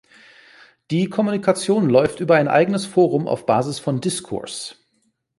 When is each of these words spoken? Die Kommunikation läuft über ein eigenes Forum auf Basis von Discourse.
Die 0.89 1.05
Kommunikation 1.11 1.87
läuft 1.87 2.21
über 2.21 2.33
ein 2.33 2.47
eigenes 2.47 2.87
Forum 2.87 3.27
auf 3.27 3.45
Basis 3.45 3.77
von 3.77 4.01
Discourse. 4.01 4.73